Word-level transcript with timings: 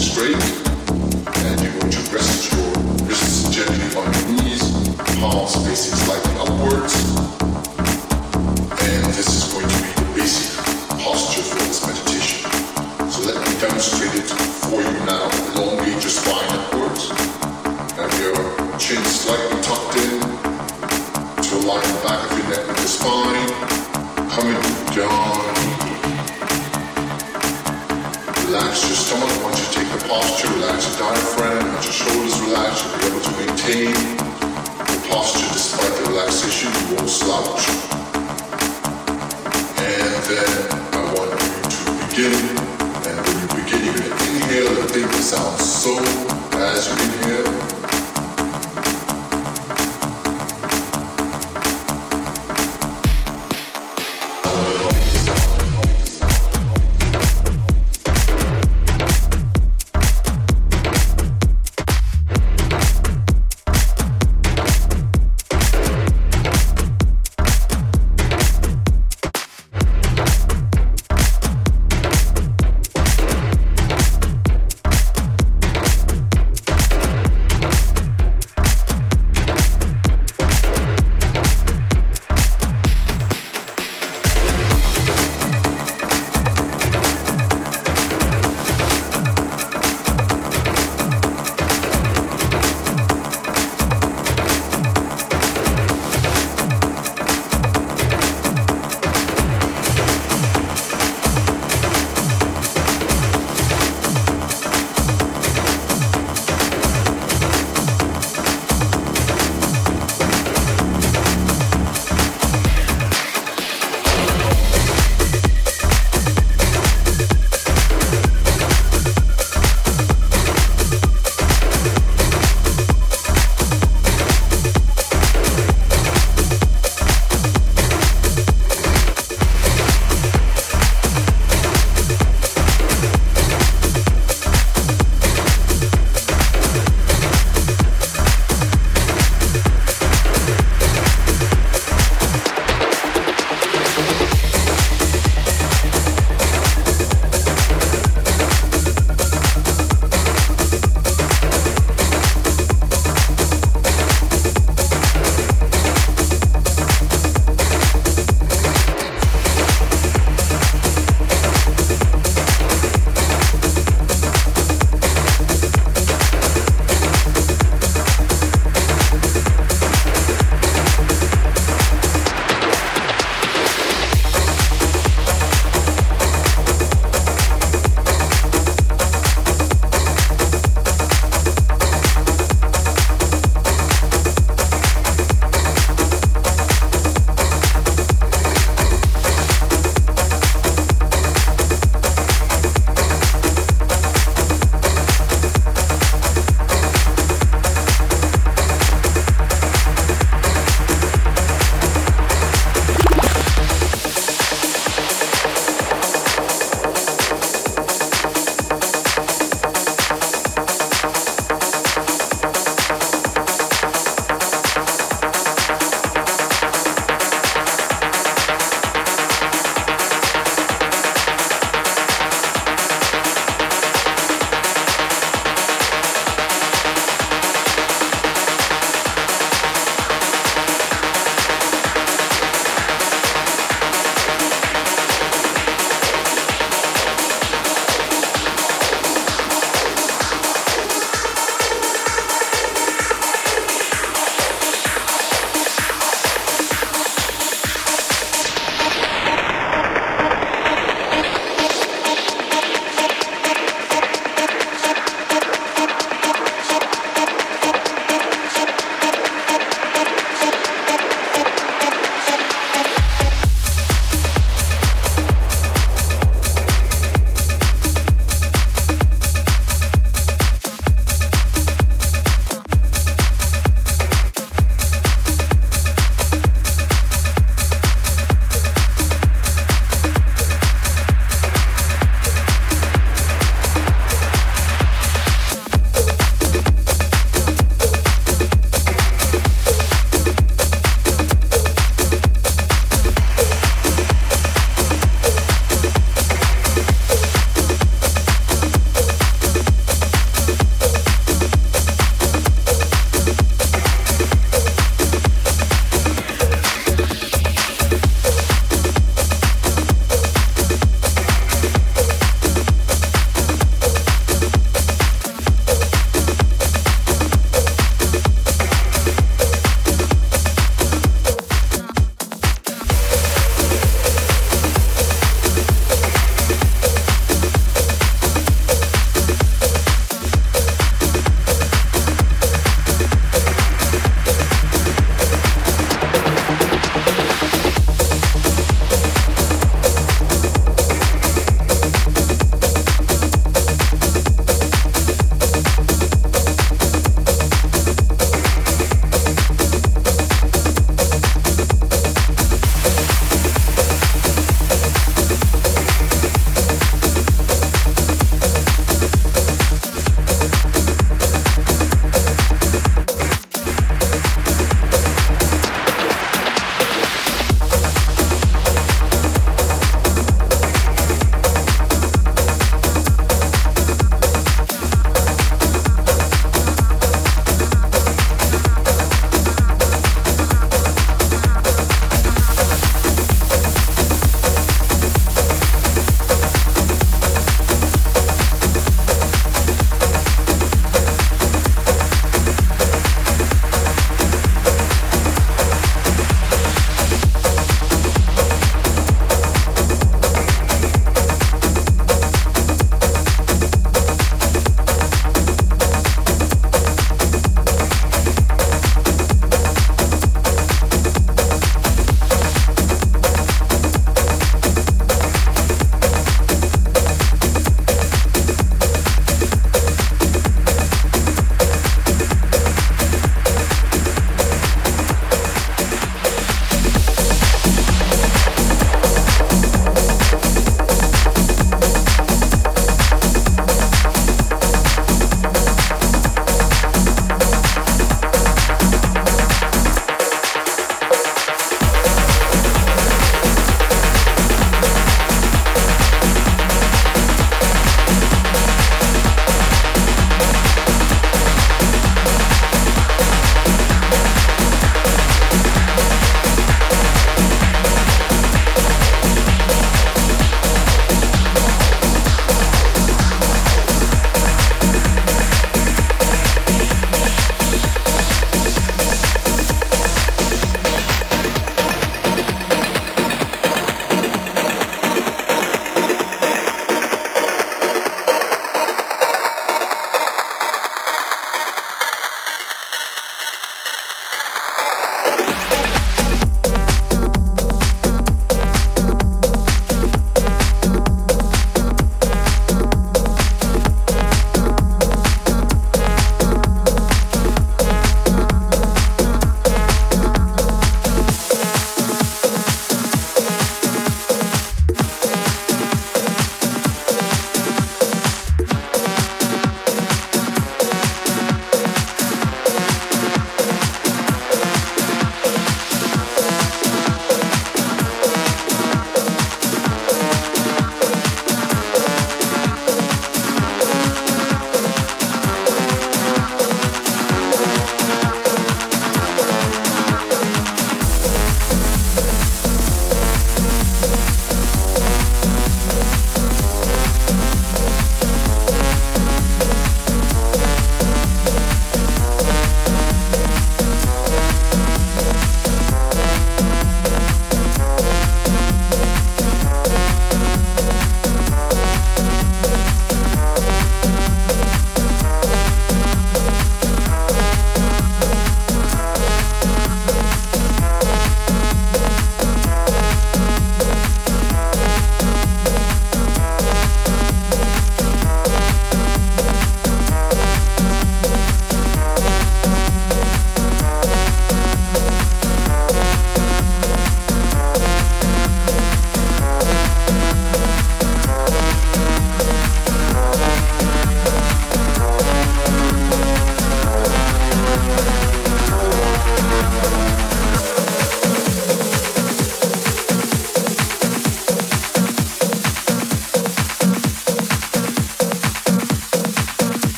straight. 0.00 0.69